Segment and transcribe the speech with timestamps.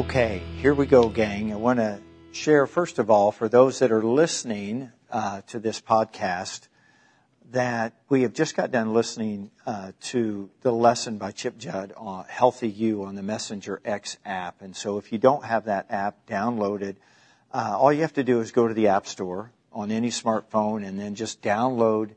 [0.00, 1.52] Okay, here we go, gang.
[1.52, 2.00] I want to
[2.32, 6.68] share, first of all, for those that are listening uh, to this podcast,
[7.50, 12.24] that we have just got done listening uh, to the lesson by Chip Judd on
[12.28, 14.62] Healthy You on the Messenger X app.
[14.62, 16.96] And so if you don't have that app downloaded,
[17.52, 20.82] uh, all you have to do is go to the App Store on any smartphone
[20.82, 22.12] and then just download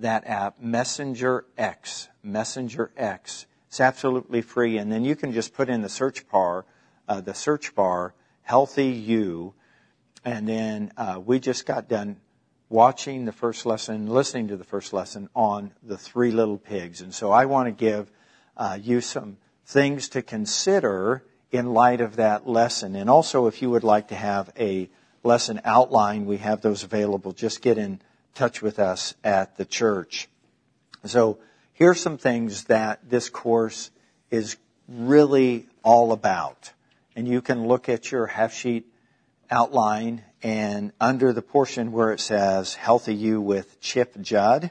[0.00, 2.08] that app, Messenger X.
[2.20, 3.46] Messenger X.
[3.68, 4.76] It's absolutely free.
[4.76, 6.64] And then you can just put in the search bar,
[7.08, 9.54] uh, the search bar, Healthy You.
[10.24, 12.16] And then uh, we just got done
[12.68, 17.00] watching the first lesson, listening to the first lesson on the three little pigs.
[17.00, 18.10] And so I want to give
[18.56, 22.94] uh, you some things to consider in light of that lesson.
[22.94, 24.88] And also, if you would like to have a
[25.22, 27.32] lesson outline, we have those available.
[27.32, 28.00] Just get in
[28.34, 30.28] touch with us at the church.
[31.04, 31.38] So
[31.72, 33.90] here's some things that this course
[34.30, 34.56] is
[34.88, 36.72] really all about.
[37.18, 38.92] And you can look at your half sheet
[39.50, 44.70] outline and under the portion where it says Healthy You with Chip Judd,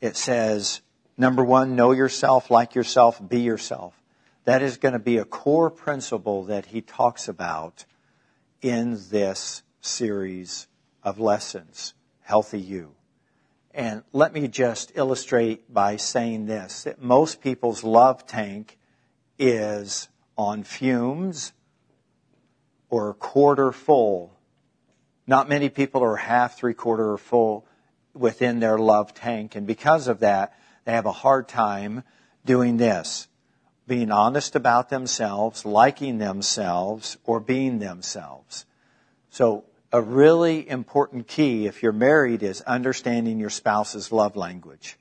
[0.00, 0.80] it says,
[1.18, 4.00] number one, know yourself, like yourself, be yourself.
[4.44, 7.84] That is going to be a core principle that he talks about
[8.60, 10.68] in this series
[11.02, 12.92] of lessons, Healthy You.
[13.74, 18.78] And let me just illustrate by saying this, that most people's love tank
[19.36, 21.52] is on fumes
[22.92, 24.32] or quarter full
[25.26, 27.66] not many people are half, three quarter, or full
[28.12, 29.54] within their love tank.
[29.54, 30.54] And because of that,
[30.84, 32.02] they have a hard time
[32.44, 33.28] doing this
[33.86, 38.64] being honest about themselves, liking themselves, or being themselves.
[39.30, 44.98] So, a really important key if you're married is understanding your spouse's love language.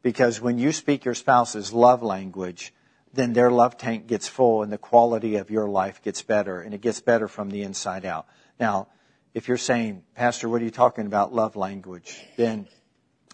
[0.00, 2.72] Because when you speak your spouse's love language,
[3.12, 6.74] then their love tank gets full and the quality of your life gets better and
[6.74, 8.26] it gets better from the inside out.
[8.60, 8.88] Now,
[9.34, 12.20] if you're saying, Pastor, what are you talking about love language?
[12.36, 12.66] Then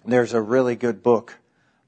[0.04, 1.38] there's a really good book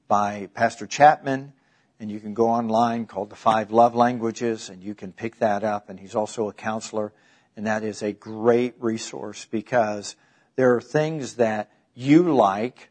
[0.07, 1.53] by Pastor Chapman,
[1.99, 5.63] and you can go online called The Five Love Languages, and you can pick that
[5.63, 5.89] up.
[5.89, 7.11] And he's also a counselor,
[7.55, 10.15] and that is a great resource because
[10.55, 12.89] there are things that you like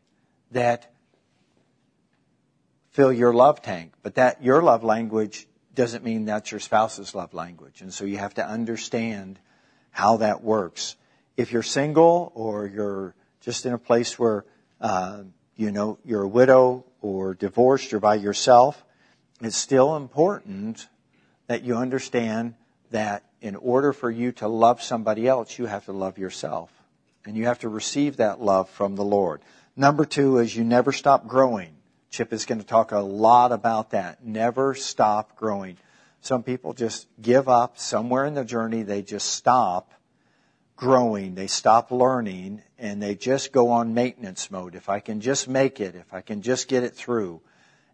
[0.53, 0.93] that
[2.97, 7.35] fill your love tank, but that your love language doesn't mean that's your spouse's love
[7.35, 7.83] language.
[7.83, 9.39] And so you have to understand
[9.91, 10.97] how that works
[11.37, 14.47] if you're single or you're just in a place where
[14.81, 15.25] uh,
[15.57, 18.83] you know you're a widow or divorced, you're by yourself,
[19.43, 20.89] it's still important
[21.49, 22.55] that you understand
[22.93, 26.71] that in order for you to love somebody else, you have to love yourself.
[27.27, 29.43] And you have to receive that love from the Lord.
[29.77, 31.76] Number two is you never stop growing.
[32.17, 34.25] Chip is going to talk a lot about that.
[34.25, 35.77] Never stop growing.
[36.23, 38.85] Some people just give up somewhere in the journey.
[38.85, 39.93] They just stop
[40.77, 44.75] growing, they stop learning, and they just go on maintenance mode.
[44.75, 47.43] If I can just make it, if I can just get it through.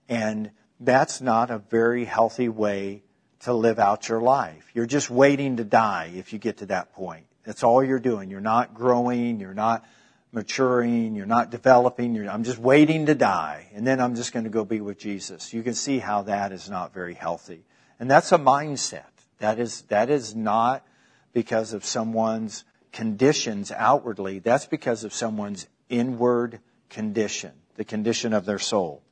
[0.09, 3.03] And that's not a very healthy way
[3.41, 4.71] to live out your life.
[4.73, 7.27] You're just waiting to die if you get to that point.
[7.43, 8.31] That's all you're doing.
[8.31, 9.85] You're not growing, you're not
[10.33, 14.45] maturing, you're not developing, you're, I'm just waiting to die, and then I'm just going
[14.45, 15.53] to go be with Jesus.
[15.53, 17.65] You can see how that is not very healthy.
[18.01, 19.05] And that's a mindset.
[19.39, 20.85] That is, that is not
[21.33, 26.61] because of someone's conditions outwardly, that's because of someone's inward
[26.91, 29.03] condition, the condition of their soul.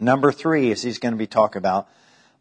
[0.00, 1.88] Number three, is he's going to be talking about,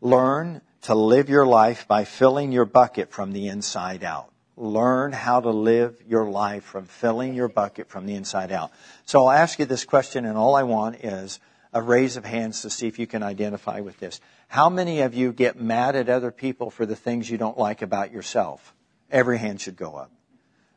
[0.02, 4.33] learn to live your life by filling your bucket from the inside out.
[4.56, 8.72] Learn how to live your life from filling your bucket from the inside out.
[9.06, 11.40] So I'll ask you this question, and all I want is
[11.74, 14.22] a raise of hands to see if you can identify with this.
[14.48, 17.82] How many of you get mad at other people for the things you don't like
[17.82, 18.76] about yourself?
[19.10, 20.12] Every hand should go up.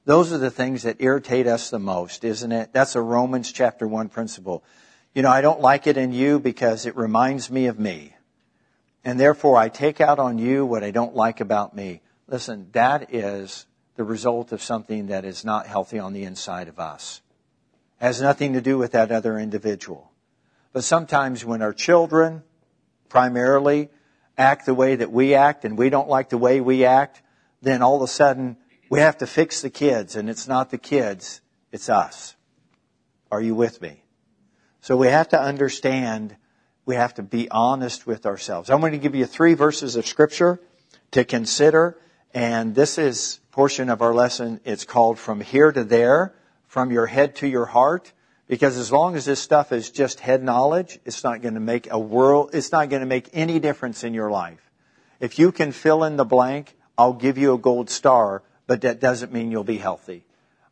[0.06, 2.72] Those are the things that irritate us the most, isn't it?
[2.72, 4.64] That's a Romans chapter 1 principle.
[5.14, 8.14] You know, I don't like it in you because it reminds me of me.
[9.04, 12.00] And therefore I take out on you what I don't like about me.
[12.28, 16.78] Listen, that is the result of something that is not healthy on the inside of
[16.78, 17.22] us.
[18.00, 20.10] It has nothing to do with that other individual.
[20.72, 22.42] But sometimes when our children
[23.08, 23.88] primarily
[24.36, 27.22] act the way that we act and we don't like the way we act,
[27.62, 28.56] then all of a sudden
[28.90, 31.40] we have to fix the kids, and it's not the kids,
[31.72, 32.36] it's us.
[33.32, 34.04] Are you with me?
[34.80, 36.36] So we have to understand,
[36.84, 38.70] we have to be honest with ourselves.
[38.70, 40.60] I'm going to give you three verses of scripture
[41.12, 41.98] to consider,
[42.36, 44.60] and this is portion of our lesson.
[44.66, 46.34] It's called From Here to There,
[46.68, 48.12] From Your Head to Your Heart.
[48.46, 51.90] Because as long as this stuff is just head knowledge, it's not going to make
[51.90, 54.70] a world, it's not going to make any difference in your life.
[55.18, 59.00] If you can fill in the blank I'll give you a gold star, but that
[59.00, 60.24] doesn't mean you'll be healthy.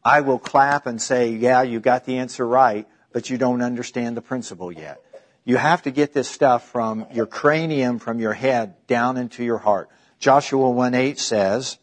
[0.05, 4.17] I will clap and say, yeah, you got the answer right, but you don't understand
[4.17, 5.01] the principle yet.
[5.45, 9.59] You have to get this stuff from your cranium, from your head, down into your
[9.59, 9.91] heart.
[10.19, 11.79] Joshua 1 8 says,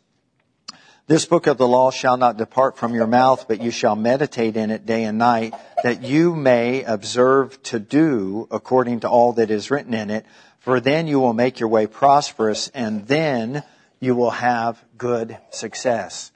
[1.11, 4.55] this book of the law shall not depart from your mouth, but you shall meditate
[4.55, 9.51] in it day and night, that you may observe to do according to all that
[9.51, 10.25] is written in it.
[10.59, 13.63] For then you will make your way prosperous, and then
[13.99, 16.31] you will have good success.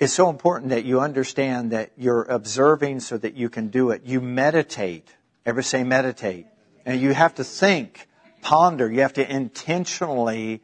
[0.00, 4.02] It's so important that you understand that you're observing so that you can do it.
[4.04, 5.06] You meditate.
[5.46, 6.46] Ever say meditate?
[6.84, 8.08] And you have to think,
[8.40, 8.90] ponder.
[8.90, 10.62] You have to intentionally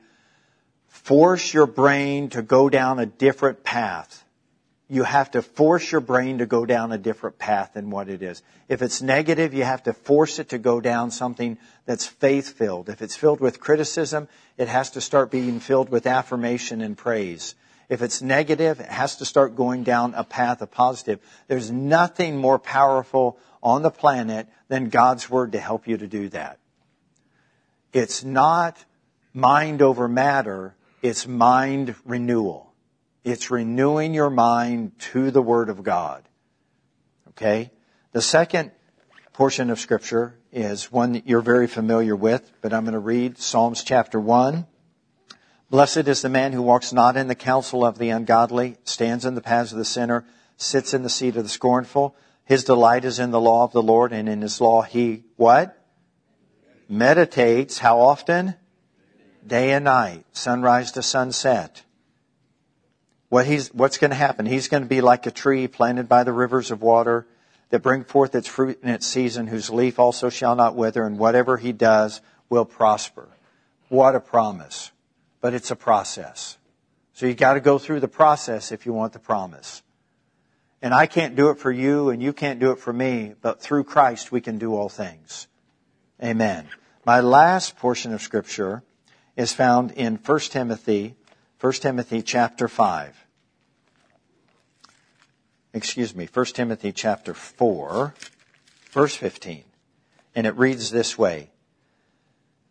[0.88, 4.24] force your brain to go down a different path.
[4.90, 8.22] You have to force your brain to go down a different path than what it
[8.22, 8.42] is.
[8.68, 12.88] If it's negative, you have to force it to go down something that's faith filled.
[12.88, 17.54] If it's filled with criticism, it has to start being filled with affirmation and praise.
[17.88, 21.20] If it's negative, it has to start going down a path of positive.
[21.48, 26.28] There's nothing more powerful on the planet than God's Word to help you to do
[26.30, 26.58] that.
[27.92, 28.82] It's not
[29.32, 30.74] mind over matter.
[31.00, 32.72] It's mind renewal.
[33.22, 36.24] It's renewing your mind to the Word of God.
[37.30, 37.70] Okay?
[38.12, 38.72] The second
[39.32, 43.38] portion of Scripture is one that you're very familiar with, but I'm going to read
[43.38, 44.66] Psalms chapter 1.
[45.70, 49.34] Blessed is the man who walks not in the counsel of the ungodly, stands in
[49.34, 50.24] the paths of the sinner,
[50.56, 52.16] sits in the seat of the scornful.
[52.44, 55.76] His delight is in the law of the Lord, and in his law he, what?
[56.88, 57.78] Meditates.
[57.78, 58.54] How often?
[59.48, 61.82] Day and night, sunrise to sunset.
[63.28, 64.46] What he's, what's going to happen?
[64.46, 67.26] He's going to be like a tree planted by the rivers of water
[67.70, 71.18] that bring forth its fruit in its season, whose leaf also shall not wither, and
[71.18, 73.28] whatever he does will prosper.
[73.88, 74.92] What a promise.
[75.40, 76.56] But it's a process.
[77.12, 79.82] So you got to go through the process if you want the promise.
[80.80, 83.60] And I can't do it for you and you can't do it for me, but
[83.60, 85.48] through Christ we can do all things.
[86.22, 86.68] Amen.
[87.04, 88.82] My last portion of scripture
[89.38, 91.14] is found in 1 Timothy,
[91.60, 93.24] 1 Timothy chapter 5.
[95.72, 98.14] Excuse me, 1 Timothy chapter 4,
[98.90, 99.62] verse 15.
[100.34, 101.50] And it reads this way.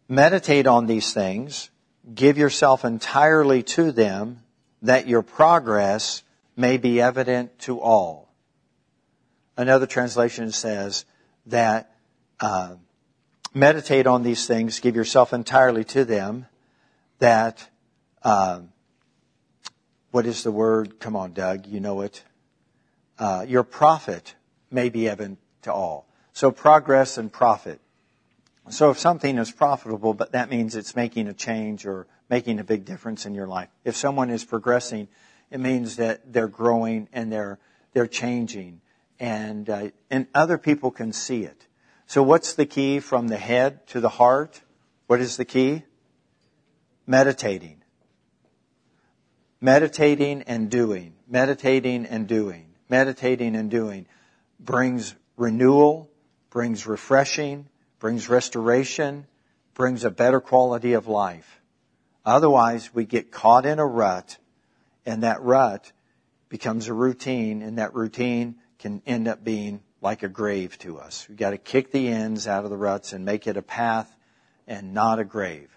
[0.09, 1.69] Meditate on these things,
[2.13, 4.43] give yourself entirely to them,
[4.81, 6.21] that your progress
[6.57, 8.27] may be evident to all.
[9.55, 11.05] Another translation says
[11.45, 11.95] that
[12.41, 12.75] uh,
[13.53, 16.45] meditate on these things, give yourself entirely to them,
[17.19, 17.69] that,
[18.23, 18.69] um,
[20.11, 20.99] what is the word?
[20.99, 22.23] Come on, Doug, you know it.
[23.19, 24.35] Uh, your profit
[24.71, 26.07] may be evident to all.
[26.33, 27.81] So progress and profit.
[28.69, 32.63] So if something is profitable, but that means it's making a change or making a
[32.63, 33.69] big difference in your life.
[33.83, 35.07] If someone is progressing,
[35.49, 37.59] it means that they're growing and they're
[37.93, 38.81] they're changing,
[39.19, 41.65] and uh, and other people can see it.
[42.05, 44.61] So what's the key from the head to the heart?
[45.07, 45.83] What is the key?
[47.07, 47.81] Meditating.
[49.59, 51.13] Meditating and doing.
[51.27, 52.67] Meditating and doing.
[52.89, 54.05] Meditating and doing
[54.59, 56.09] brings renewal,
[56.49, 57.67] brings refreshing,
[57.99, 59.25] brings restoration,
[59.73, 61.61] brings a better quality of life.
[62.25, 64.37] Otherwise, we get caught in a rut,
[65.05, 65.91] and that rut
[66.49, 71.25] becomes a routine, and that routine can end up being like a grave to us.
[71.27, 74.13] We've got to kick the ends out of the ruts and make it a path
[74.67, 75.76] and not a grave.